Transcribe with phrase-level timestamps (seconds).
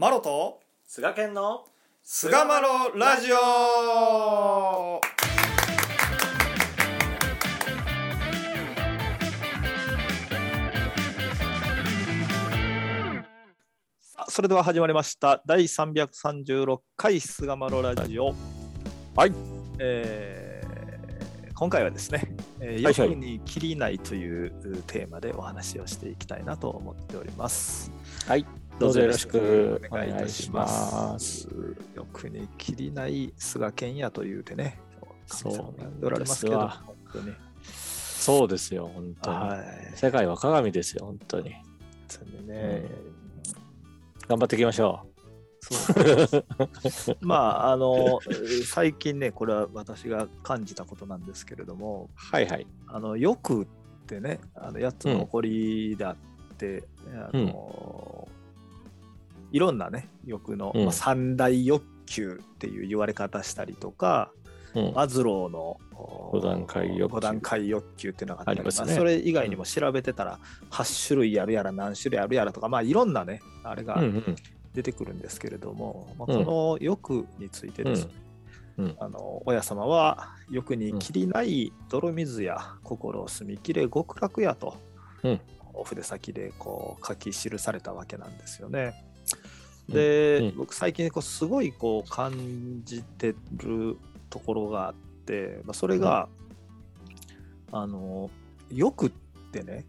[0.00, 1.64] マロと菅健の
[2.04, 5.00] 菅マロラジオ。
[13.98, 15.42] さあそれでは始まりました。
[15.44, 18.36] 第336回菅マロラジオ。
[19.16, 19.32] はい、
[19.80, 20.58] えー
[21.56, 22.22] 今回はですね
[22.62, 23.10] 「えーはいはい。
[23.10, 24.52] 欲に切りない」という
[24.86, 27.90] テーマでお話をしていきたいなと思っております。
[28.28, 28.46] はい
[28.78, 31.48] どうぞよろしくお願いいたしおます。
[31.96, 34.78] 欲に切りない菅健也というてね、
[35.26, 36.70] そうおられますけど。
[37.80, 39.96] そうですよ本当に、はい。
[39.96, 41.50] 世界は鏡ですよ本当に。
[42.46, 42.84] ね、
[44.28, 45.06] 頑張っていきましょ
[45.60, 45.92] そ
[47.12, 48.20] う まあ、あの、
[48.64, 52.66] 最近ね、これは私が感じたことなんですけれども、うはいはい。
[52.86, 53.66] あの欲っ
[54.06, 58.27] てね、あの8つの怒りであって、あの
[59.52, 60.82] いろんなね、欲の、うん。
[60.84, 64.30] まあ、三大欲求っていう言われ方したりとか、
[64.74, 64.92] うん。
[64.94, 67.08] マズローの五段階欲求。
[67.08, 68.86] 五段階欲求っていうのがあったりますね。
[68.86, 70.38] まあそれ以外にも調べてたら
[70.70, 74.36] 8種類あるやら何種類あるやらとか、まあ、いろんなね、あれがうんうん。
[74.74, 76.44] 出てくるんですけれども、まあ、うん。
[76.44, 78.04] この欲についてです。
[78.06, 78.12] ね、
[78.78, 78.84] うん。
[78.84, 78.96] うん。
[79.00, 84.76] あの親様は欲にきりない泥水や心を澄みきれ極楽やと、
[85.22, 85.40] うん。
[85.74, 89.04] お筆先でこう書き記されたわけなんですよね。
[89.88, 90.56] で、うん。
[90.56, 93.96] 僕最近こうすごいこう感じてる
[94.30, 96.28] ところがあって、まあ、それが、
[97.70, 98.30] あの
[98.70, 99.10] 欲っ
[99.52, 99.86] てね、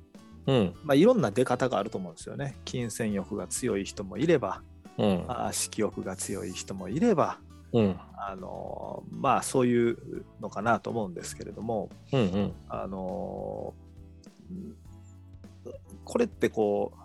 [0.47, 0.75] うん。
[0.83, 2.55] まあ、いろんな出方があると思うんですよね。
[2.65, 4.61] 金銭欲が強い人もいれば、
[4.97, 5.25] うん。
[5.27, 7.39] あー色欲が強い人もいれば、
[7.73, 7.95] うん。
[8.17, 12.53] あのまあそういうのかなと思うんですけれども、うんうん。
[12.67, 13.73] あの
[14.49, 14.75] うん
[16.03, 16.99] これってこう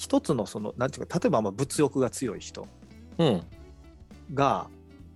[0.00, 2.66] 一つのそのなんていうか例えばまあ物欲が強い人
[3.18, 3.42] うん。
[4.32, 4.66] が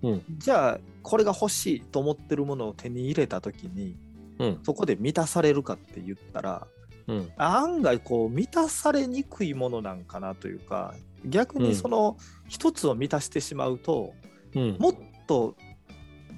[0.03, 0.23] うん。
[0.37, 3.97] じゃあこれが欲しいと思ってるものを手に入れた時に
[4.39, 4.59] うん。
[4.63, 6.67] そこで満たされるかって言ったら
[7.07, 7.33] うん。
[7.39, 10.95] 案外こう満たされにくいものなんかなというか
[11.25, 14.13] 逆にその一つを満たしてしまうと、
[14.55, 14.77] うん。
[14.79, 14.95] もっ
[15.27, 15.57] と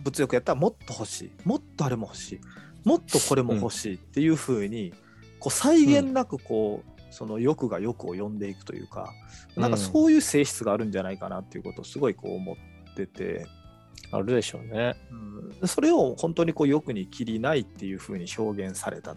[0.04, 2.40] 物欲やったらもっと欲しいもっとあれも欲しい
[2.84, 4.94] もっとこれも欲しいっていう風に
[5.40, 9.12] こう際限なくこう、その欲が欲を呼んでいくというか
[9.56, 13.46] なんかそういう性質があるんじゃないかなっていうことをすごいこう思ってて、
[14.12, 14.96] あるでしょうね。
[15.60, 19.14] うん、それを本当にこう欲に切りないっていう風に表現された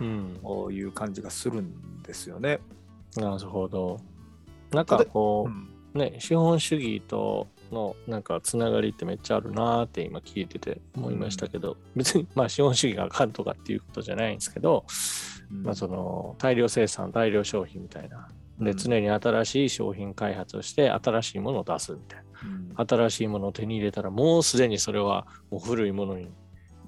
[0.00, 0.38] うん。
[0.42, 2.60] という感じがするんですよね。
[3.16, 4.00] なるほど。
[4.72, 5.68] なんかこう、うん。
[5.94, 14.84] ね、資本主義とのなんかつながりってめっちゃあるなーって今聞いてて思いましたけど、別にまあ資本主義があかんとかっていうことじゃないんですけど、
[15.50, 18.28] まあその大量生産大量消費みたいな。
[18.60, 18.76] でうん。
[18.76, 22.68] 常に新しい商品開発をして新しいものを出すみたいうん。
[22.74, 26.30] な新しいものを手に入れたらもうすでにそれはもう古いものに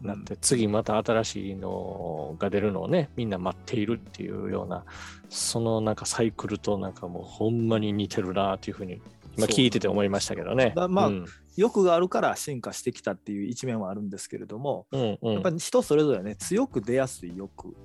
[0.03, 4.85] なって、次また新しいのが出るのをねみんな待っているっていうような
[5.29, 9.01] そのなんかサイクルとなんかもうほんまに似てるなっていうふうに
[9.37, 10.73] 今聞いてて思いましたけどね。
[10.75, 11.25] だまあうん。
[11.57, 15.33] 欲があるから進化してきたっていう一面はあるんですけれども、うんうん。
[15.35, 17.77] やっぱり人それぞれね強く出やすい欲、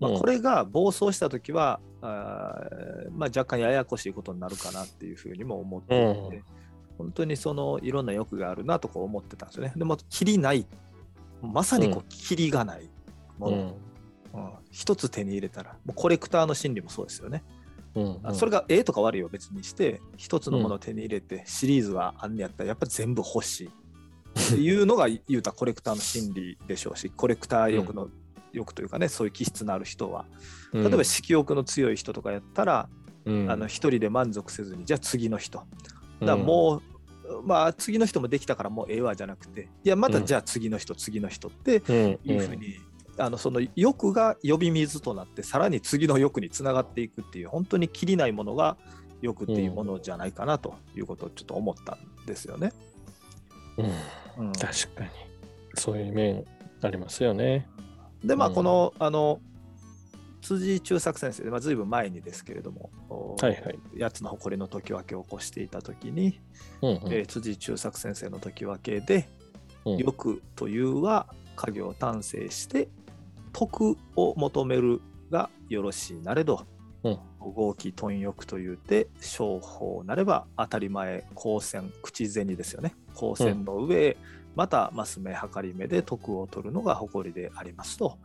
[0.00, 0.18] まあ、うん。
[0.18, 6.42] これが暴走した時は、あーまあ、若干ややこしいことになるかなっていうふうにも思っていて、うん。
[6.98, 9.72] 本当にそのいろんな欲があるなとこう思ってたんですよね。
[9.76, 10.66] でも、キリない、
[11.42, 12.88] まさにこうう、キリがない
[13.38, 13.56] もの、
[14.34, 14.42] うん。
[14.42, 14.50] うん。
[14.70, 17.42] 一つ手に入れたら、もうコレクターの心理もそうですよね。
[17.94, 18.18] うん。
[18.22, 23.68] あそれがええとか悪いを別にして、一つのものを手に入れて、シリーズがあんねやったら、やっぱり全部欲しい。
[23.68, 23.70] っ
[24.50, 28.08] ていうのが言うたらコレクターの心理でしょうし、コレクター欲の、
[28.52, 30.24] 欲というかね、そういう気質のある人は、
[30.72, 30.82] うん。
[30.84, 32.88] 例えば色欲の強い人とかやったら、
[33.24, 33.50] うん。
[33.50, 35.58] あの一人で満足せずに、じゃあ次の人。
[35.58, 35.68] だか
[36.20, 36.82] らもう、
[37.44, 40.26] まあ次の人もできたからもうええわじゃなくて、いや、またうん。
[40.26, 42.18] じゃあ次の人、次の人ってうん。
[42.24, 42.76] いうふうに、
[43.18, 48.76] あのその欲が呼び水となって、さらに次の欲につながっていくっていう、本当にきりないものが
[49.20, 52.72] 欲っていうものじゃないかなということをちょっと思ったんですよね。
[54.38, 54.46] うん。
[54.46, 54.52] うん。
[54.52, 55.10] 確かに。
[55.74, 56.44] そういう面
[56.82, 57.66] ありますよね。
[58.24, 58.54] で、まあ、うん。
[58.54, 59.40] この、あの、
[60.40, 63.78] 辻中作先生で、まあ、ずいぶん前にですけれども、おはいはい。
[64.00, 66.40] 八つの誇りの時分けを起こしていた時に、
[66.82, 66.96] うんうん。
[67.12, 69.28] えー辻中作先生の時分けで、
[69.84, 69.96] うん。
[69.98, 71.26] 欲というは
[71.56, 72.88] 家業を丹精して
[73.52, 75.00] 徳を求める
[75.30, 76.66] がよろしいなれど、
[77.02, 77.18] うん。
[77.40, 82.94] 合気貪欲というて商法なれば当たり前光線口銭ですよね。
[83.14, 84.16] 光線の上、
[84.58, 88.18] またマス目計り目で徳を取るのが誇りでありますと。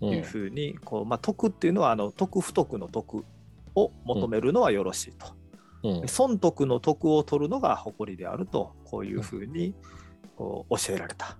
[0.00, 0.08] うん。
[0.14, 3.24] いうふうに、こうまあ、徳っていうのはあの徳不徳の徳
[3.76, 5.26] を求めるのはよろしいと。
[5.84, 6.08] うん。
[6.08, 9.74] 損得の得を取るのが誇りであるとこういうふうに
[10.34, 11.36] こう教えられた。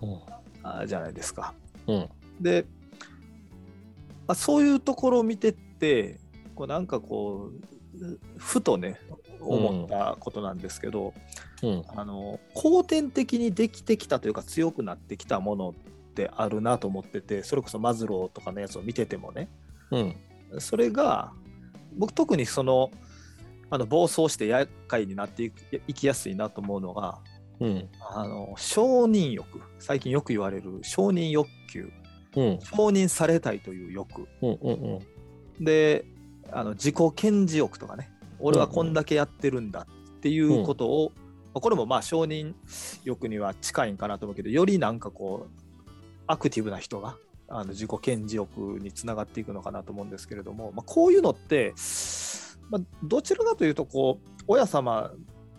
[0.00, 0.18] うん。
[0.62, 1.52] あじゃないですか。
[1.86, 2.08] うん。
[2.40, 2.64] で、
[4.26, 6.18] まあ、そういうところを見てって
[6.54, 7.50] こうなんかこ
[8.00, 8.98] うふとね
[9.40, 11.12] 思ったことなんですけど、
[11.62, 11.84] うん。
[11.88, 15.74] あの後天的にできてきたというか強くなってきたものっ
[16.14, 19.48] てあるなと思っててそれこそマズローとかのやつを見ててもね。
[19.90, 20.16] うん。
[20.58, 21.32] それが
[21.96, 22.90] 僕特にその
[23.70, 25.52] あの暴走して厄介になって
[25.88, 27.18] いきやすいなと思うのが
[27.60, 27.88] うん。
[28.14, 29.60] あの承認欲。
[29.78, 31.90] 最近よく言われる承認欲求。
[32.36, 32.58] うん。
[32.60, 34.28] 承認されたいという欲。
[34.42, 34.98] うんうん
[35.60, 36.04] で
[36.50, 38.10] あの自己顕示欲とかね。
[38.38, 39.86] 俺はこんだけやってるんだ
[40.16, 41.23] っていうことを、まあ
[41.60, 42.54] これもまあ承認
[43.04, 45.90] 欲には近いんかなと思うけどよりなんかこう
[46.26, 47.16] アクティブな人が
[47.48, 51.74] あの自己顕示欲につながっていくのかなと思うんですけれども、まあ、こういうのって、
[52.70, 55.12] まあ、どちらかというとこう親様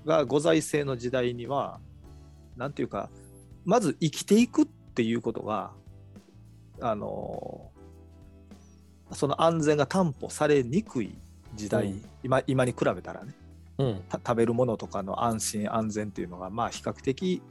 [0.06, 1.80] がご在政の時代には
[2.58, 3.10] なんていうか
[3.64, 5.72] まず生きていくっていうことが
[6.82, 7.72] あの
[9.12, 11.16] その安全が担保されにくい
[11.54, 12.06] 時代、うん。
[12.24, 13.34] 今今に比べたらね
[13.78, 14.04] うん。
[14.10, 17.42] た食べるものとかの安心安全っていうのがまあ比較的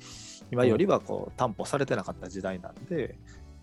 [0.50, 3.16] 今よりはこう担保されてなかった時代なんで、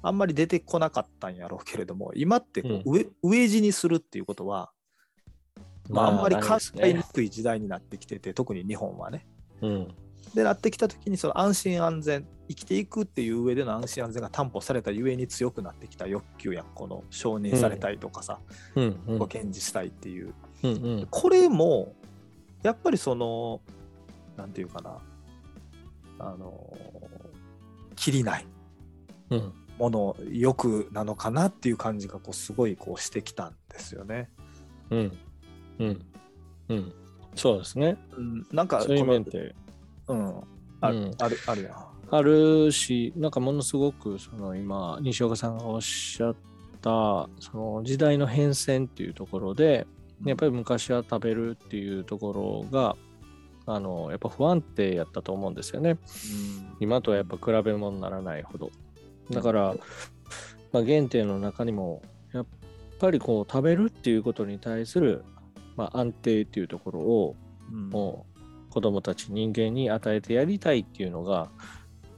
[0.03, 4.71] あんまり出てこなかったんやろうけれども今ってこう上,、飢え死にするっていうことは、
[5.89, 9.25] まあ、あんまり考えにくい時代になってきてて、特に日本はね。
[9.61, 9.87] うん。
[10.35, 18.39] でなってきた時にその安心安全生きていくっていう上での安心安全が担保されたゆえに強くなってきた欲求やんこの承認されたいとかさ、
[18.75, 18.99] うん。
[19.07, 19.17] うん。
[19.17, 20.33] ご堅持したいっていう。
[20.63, 20.71] うん。
[20.71, 21.07] うん。
[21.09, 21.95] これも
[22.63, 23.61] やっぱりその
[24.37, 24.97] なんていうかな。
[26.19, 26.77] あの
[27.95, 28.45] きりない。
[29.31, 29.53] うん。
[29.79, 34.29] もの欲なのかなっていう感じがこうすごいこうしてきたんですよね。
[34.91, 35.17] うん。
[35.79, 36.05] うん。
[36.69, 36.93] うん。
[37.35, 37.97] そうですね。
[38.15, 39.55] うん、なんかそういう面って
[40.07, 40.41] うん。
[40.81, 41.15] ある、うん。
[41.17, 41.75] あるあるやん。
[42.11, 46.35] あるし、なんかものすごくその今、西岡さんがおっしゃっ
[46.81, 49.87] たその時代の変遷っていうところで、
[50.25, 52.95] やっぱり昔は食べるっていうところが、
[53.67, 55.97] あのやっぱ不安定やったと思うんですよね。
[56.79, 58.71] 今とはやっぱ比べ物にならないほど。
[59.29, 59.75] だから、
[60.71, 62.01] まあ、原点の中にも、
[62.33, 62.45] やっ
[62.99, 65.23] ぱりこう食べるっていうことに対する、
[65.75, 67.35] まあ、安定っていうところを
[67.71, 67.89] うん。
[67.93, 68.25] を
[68.71, 71.49] 子供たち人間に与えてやりたいっていうのが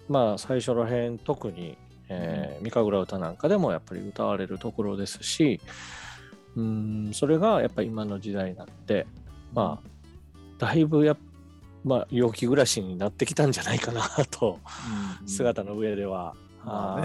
[0.08, 1.78] まあ最初の辺特に、
[2.10, 5.60] えー、三神楽歌なんかでもやっぱり歌われるところですし
[6.56, 9.08] うんそれがやっぱり今の時代になって
[9.54, 9.90] まあ
[10.60, 11.18] だいぶやっ
[11.84, 14.60] まあ陽気暮らしになってきたんじゃないかなと
[15.22, 16.36] うん姿の上では、
[16.66, 16.96] ま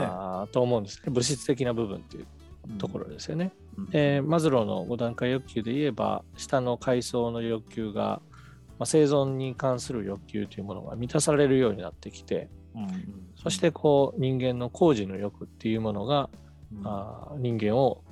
[0.40, 0.52] あね。
[0.52, 1.12] と思うんですね。
[1.12, 2.26] 物質的な部分っていう
[2.78, 3.52] ところですよね。
[3.76, 3.88] うん。
[3.92, 8.20] えーマズローの5段階欲求で言えば下の階層の欲求が、
[8.78, 12.86] まあ、生存に関する欲求というものが満たされるようになってきてうん。
[13.42, 16.30] そしてこう人間の工事の欲っていうものが、
[16.72, 16.86] うん。
[16.86, 18.02] あー人間を、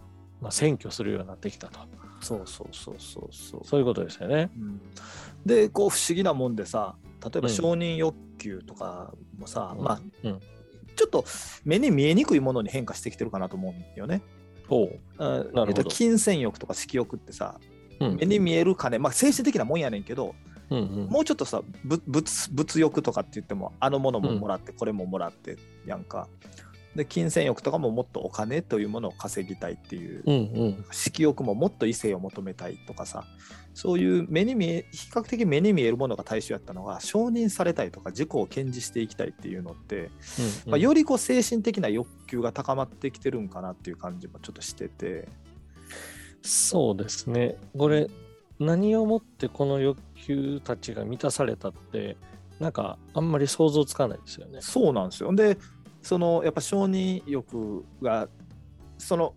[0.40, 1.80] まあ、占拠するようになってきたと。
[2.20, 3.60] そうそうそうそうそう。
[3.64, 4.50] そういうことですよね。
[4.56, 4.80] うん。
[5.44, 7.54] でこう不思議なもんでさ例えばうん。
[7.54, 10.40] 承認欲求とかもさ、まあうん、
[10.96, 11.24] ちょっと
[11.64, 14.22] 目に見えにくいものに変化してきてるかなと思うんよね。
[14.68, 14.98] おう。
[15.18, 15.66] あなるほど。
[15.68, 17.60] えっと、金銭欲とか色欲ってさ
[18.00, 18.16] うん。
[18.16, 20.34] 目に見える金、まあ、精神的なもんやねんけど
[20.70, 21.06] うんうん。
[21.06, 26.28] もうちょっとさぶ物物欲とかって言ってもあのものももらって、これももらってやんか。
[26.96, 33.24] で金銭欲とかももっとお金というものを稼ぎたいっていううんうん色欲ももっと異性を求めたいとかさ
[33.74, 45.28] そういう目に見え比較的目に見えるものが対象やったのが承認されたいとか自己を堅持していきたいっていうのって、うんまあ、よりこう精神的な欲求が高まってきてるんかなっていう感じもちょっとしてて、
[46.42, 47.56] そうですね。
[47.76, 48.08] これ、
[48.58, 52.16] 何をもってこの欲求たちが満たされたって、
[52.58, 54.60] なんかあんまり想像つかないですよね。
[54.62, 55.58] そうなんですよで
[56.06, 58.28] そのやっぱ承認欲が
[58.96, 59.34] その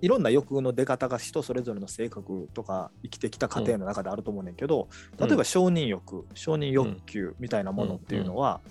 [0.00, 8.62] いろんな欲の出方が人それぞれの性格とか生きてきた過程の中であると思うねんけど、うん例えば承認欲承認欲求みたいなものっていうのは、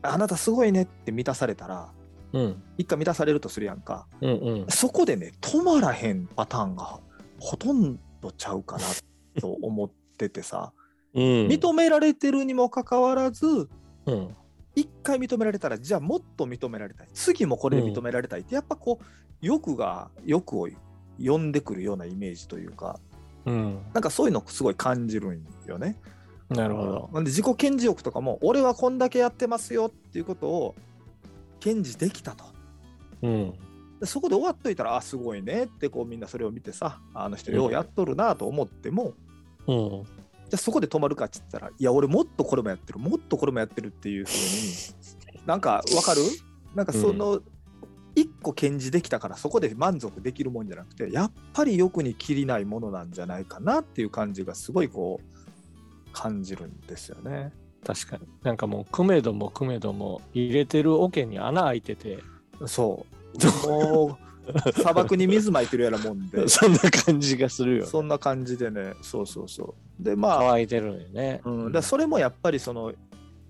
[0.00, 1.90] あなたすごいねって満たされたら
[2.32, 2.62] うん。
[2.78, 4.66] 一回満たされるとするやんかうんうん。
[4.68, 7.00] そこでね止まらへんパターンが
[7.40, 8.84] ほとんどちゃうかな
[9.40, 10.72] と思っててさ
[11.14, 11.22] うん。
[11.48, 13.68] 認められてるにもかかわらず
[14.06, 14.36] うん。
[14.74, 19.04] 一回認められたらじゃあもっと認められたい次もこれで認められたいって、やっぱこう
[19.40, 20.68] 欲が欲を
[21.22, 22.98] 呼んでくるようなイメージというか
[23.44, 23.82] うん。
[23.92, 25.96] なんかそういうのすごい感じるんよね。
[26.48, 27.10] なるほど。
[27.12, 30.74] なんで自己顕示欲とかも俺はこんだけやってますよっていうことを
[31.62, 32.44] 堅持できたと。
[33.22, 33.54] うん。
[34.00, 39.14] でそこで終わっといたらあすごいねってこうみんなそれを見てさあの人ようやっとるなと思っても、
[39.66, 40.04] うん。
[40.52, 44.32] じゃあそこで止まるかって言ったらいや俺もっとこれもやってるもっとこれもやってるっていうふう
[45.32, 46.20] に なんかわかる？
[46.74, 47.40] なんかその
[48.14, 57.50] 一個堅持できたからそこで満足できるもんじゃなくてやっぱり欲にきりないものなんじゃないかなっていう感じがすごいこう感じるんですよね。
[57.82, 58.28] 確かに。
[58.42, 62.18] なんかもう、くめどもくめども入れてる桶に穴開いてて、
[62.66, 63.06] そ
[63.64, 63.68] う。
[63.68, 64.31] もう
[64.74, 67.86] 砂漠に水まいてるようなもんで そんな感じがするよ。
[67.86, 70.02] そんな感じでねそうそうそう。
[70.02, 71.40] でまあ乾いてるんよね。
[71.44, 72.92] うん、だそれもやっぱりその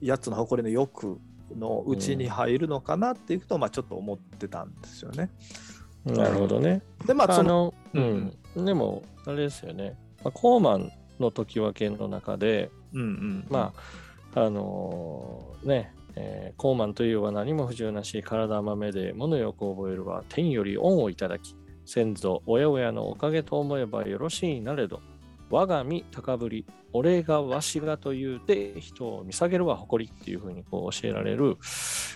[0.02, 1.18] 8つの誇りの欲
[1.56, 5.30] のうちに入るのかなっていうことをまあちょっと思ってたんですよね。
[6.04, 6.82] なるほどね。
[7.06, 8.06] でまあそのあの、う
[8.56, 8.64] うんん。
[8.64, 9.96] でも、あれですよね。
[10.24, 13.72] まあ、コーマンの時分けの中で、うんうんま
[14.34, 25.00] あ、あのーね、えーコーマンというは何も不自由なし、体豆で物よく覚えるは天より恩をいただき、先祖、親親のおかげと思えばよろしいなれど、
[25.50, 31.56] 我が身高ぶり、俺がわしがというて人を見下げるは誇りっていうふうにこう教えられる、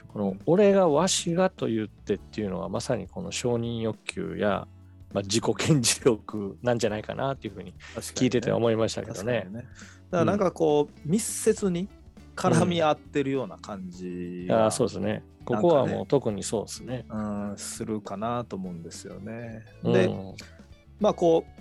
[0.08, 4.66] この俺がわしがと言ってっていうのはまさにこの承認欲求や、
[5.12, 7.74] まあ、自己顕示欲なんじゃないかなっていうふうに
[8.14, 9.40] 聞いてて思いましたけどね。
[9.40, 9.54] 確かに。
[9.54, 9.60] ね。
[9.62, 11.88] だからなんかこう、密接に
[12.36, 15.24] 絡み合ってるような感じがああ、そうですね。
[15.44, 17.06] ここはもう特にそうですね。
[17.08, 19.64] うん、するかなと思うんですよね。
[19.82, 19.92] うん。
[19.92, 20.10] で、
[21.00, 21.60] まあこう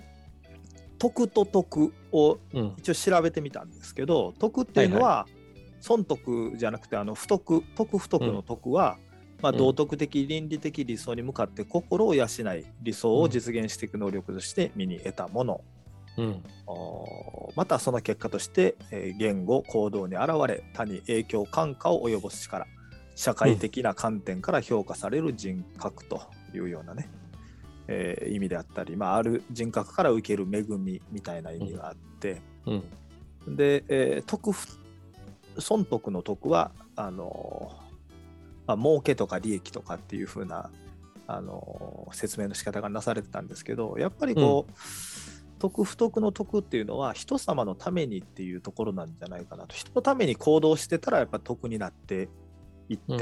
[0.98, 5.26] 徳と徳をうん、一応調べてみたんですけど徳っていうのは、
[5.80, 8.98] 損得じゃなくてあの不徳徳不徳の徳は、
[9.40, 9.58] まあ、うん。
[9.58, 12.28] 道徳的倫理的理想に向かって心を養い
[12.82, 15.60] 理想を実現していく能力として身に得たもの、
[16.16, 22.66] うん、おまたその結果として、えー言語行動に現れ他に影響感化を及ぼす力
[23.14, 26.22] 社会的な観点から評価される人格と
[26.54, 27.10] いうようなね、
[27.88, 34.66] えー意味であったり、まあ、ある人格から受ける恵みみたいな意味があって、うん、で、えー徳不
[35.58, 37.86] 損得の徳はあのー
[38.66, 40.70] まあ儲けとか利益とかっていう風な
[41.26, 44.72] あのー説明の仕方がなされてたんですけどやっぱりこう、
[45.58, 49.74] 徳不徳の徳っていうのは人様のためにっていうところなんじゃないかなと。
[49.74, 52.28] 人のために行動してたらやっぱ徳になって
[52.88, 53.18] いって、うん。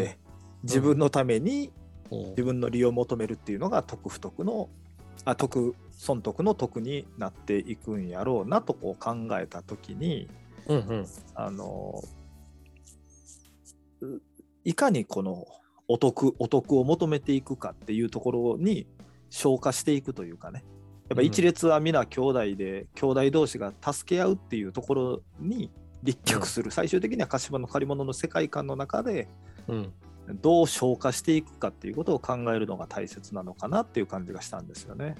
[0.62, 1.72] 自分のために
[2.10, 2.18] うん。
[2.30, 4.68] 自分の利を求めるっていうのが徳不徳の
[5.24, 10.28] あ徳損得の徳になっていくんやろうなとこう考えた時に
[10.66, 12.02] うん、うん、あの
[14.00, 14.22] う
[14.64, 15.46] いかにこの
[15.88, 18.86] お得お得を求めていくかっていうところに
[19.30, 20.64] 消化していくというかね
[21.08, 25.70] やっぱ一列は皆兄弟で、兄弟同士が助け合うっていうところに
[26.02, 29.28] 立脚する、最終的には柏の借り物の世界観の中で
[29.68, 29.92] うん。
[30.40, 35.16] どう消化していくかっていうことを考えるのが大切なのかなっていう感じがしたんですよね。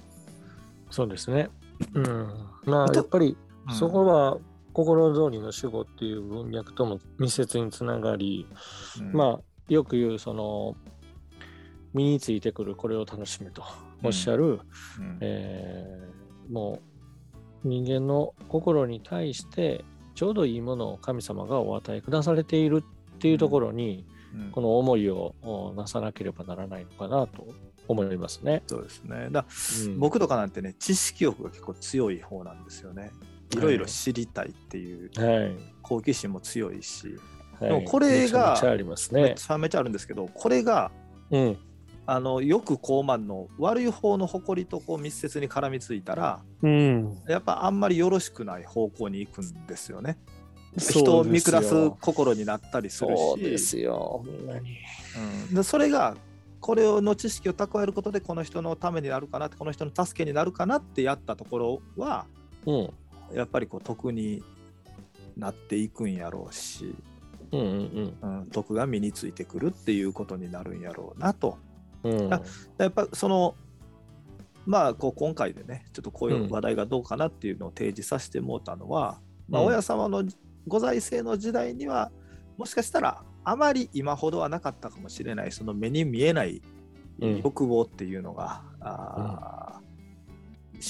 [0.89, 1.49] そうですね。
[1.93, 2.27] うん、
[2.65, 3.37] まあ、やっぱり、
[3.67, 3.75] うん。
[3.75, 4.39] そこは
[4.73, 8.47] 心通りの主語っていう文脈とも密接につながり、
[8.99, 9.13] うん。
[9.13, 9.39] まあ、
[9.69, 10.75] よく言う、その、
[11.93, 13.63] 身についてくるこれを楽しめと
[14.03, 14.45] おっしゃる、
[14.99, 16.15] うんえー
[16.51, 16.79] も
[17.63, 19.83] う人間の心に対して
[20.13, 22.83] ちょうどいいものを神様がお与えくだされている
[23.15, 24.15] っていうところに、うん
[24.51, 27.47] この思いをおなさなければならないのかなと
[27.87, 28.63] 思いますね。
[28.67, 29.29] そうですね。
[29.31, 29.45] だ
[29.85, 33.11] うん僕とかなんてね知識欲が結構強い方なんですよね。
[33.55, 35.55] いろいろ知りたいっていうはい。
[35.81, 37.15] 好奇心も強いし、
[37.61, 39.35] はい、でもこれがめちゃめちゃありますめね。
[39.37, 40.91] ちゃめちゃあるんですけどこれが
[41.31, 41.57] うん。
[42.07, 47.17] あのよく高慢の悪い方の誇りとこう密接に絡みついたらうん。
[47.27, 50.17] やっぱあんまりよろしくない方向に行くんですよね。
[50.77, 54.23] 人を見下ですよ心になったりするしそうですよ。
[55.49, 56.15] うんでそれが
[56.59, 62.25] これの知識を蓄えることでこの人のためになるかなってこの人の助けになるかなってやったところは
[62.65, 62.89] うん。
[63.33, 64.43] やっぱりこう得に
[65.37, 66.95] なっていくんやろうし、
[67.51, 71.57] うんうんうん、得が身についてくるっていうことになるんやろうなと
[72.09, 72.19] うん。
[72.25, 72.41] うんあ
[72.77, 73.55] やっぱその
[74.65, 80.23] まあこう今回でねちょっとこういう話題がどうかなっていうのを提示させてもうたのは、まあ、うん親様の
[80.67, 82.11] ご在政の時代には
[82.57, 86.61] もしかしたらあまり今ほどはなかったかもしれないその目に見えない
[87.21, 89.85] うん欲望っていうのが、あー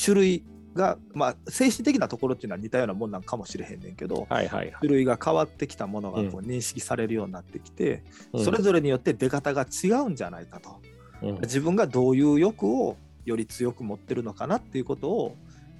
[0.03, 0.43] 種類
[0.73, 4.73] が、まあ、精神的なところっていうのは似たようなもんなんかもしれへんねんけど、はいはいはい。
[4.81, 8.03] 種類が変わってきたものがこうう認識されるようになってきて、
[8.33, 10.81] うんそれぞれによって出方が違うんじゃないかと。
[11.21, 11.41] うん。
[11.41, 15.35] 自分がどういう欲をより強く持ってるのかなっていうことを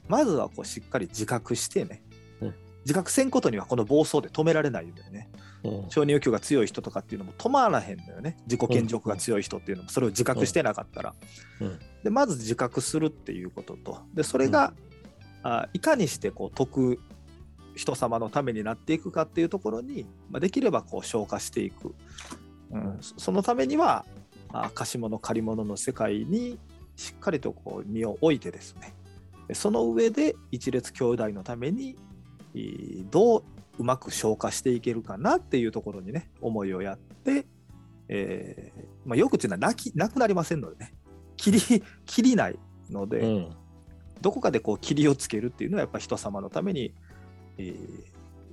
[0.08, 2.04] まずはこうしっかり自覚してね、
[2.42, 2.56] うん。
[2.82, 5.30] 自覚せんことにはこの暴走で止められないんだよね。
[5.63, 5.89] うん。
[5.89, 8.38] 承認欲求が強い人とかっていうのも止まらへんのよね。
[8.46, 11.15] 自己顕示欲が強い人っていうのもそれを自覚してなかったら、
[11.62, 11.80] うん。
[12.04, 14.00] でまず自覚するっていうことと。
[14.13, 14.74] でそれが、
[15.44, 17.00] あいかにしてこう得
[17.75, 21.94] 人様のためになっていくかっていうところに、まあ、できればこう消化していく、
[22.72, 24.06] うん、そのためには
[24.63, 26.57] あ貸物借り物の世界に
[26.95, 28.93] しっかりとこう身を置いてですね。
[29.53, 31.95] その上で一列兄弟のために
[33.12, 33.43] どう
[33.77, 37.45] うまく消化していけるかなっていうところにね思いをやって、
[38.07, 40.93] えーまあ、よくっていうのはなきなくなりませんのでね。
[41.38, 42.57] 切り切りない
[42.89, 43.50] ので、うん、
[44.21, 46.93] どこかでこう切りをつけるっていうのはやっぱ人様のために、
[47.57, 47.75] えー、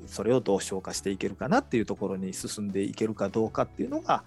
[0.07, 4.25] それをどう消化していけるかなっていうところに進んでいけるかどうかっていうのが、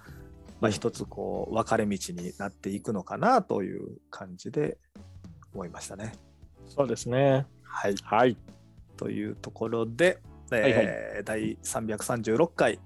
[0.65, 4.79] まあ、一つこう分かれ道になっていくのかなという感じで
[5.53, 6.13] 思いましたね。
[6.67, 7.45] そうですね。
[7.61, 7.95] はい。
[8.03, 8.35] はい、
[8.97, 10.19] というところで、
[10.51, 12.79] えーはいはい、第336回、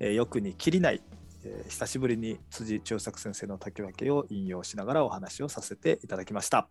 [0.00, 1.00] えー、よくに切りない、
[1.44, 6.68] えー、久しぶりに辻千代作先生の竹分けを引用しながらお話をさせていただきました。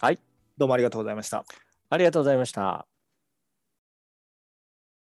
[0.00, 0.20] はい。
[0.56, 1.44] どうもありがとうございました。
[1.88, 2.89] ありがとうございました。